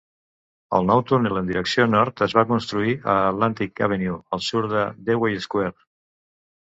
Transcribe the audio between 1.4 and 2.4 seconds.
en direcció nord es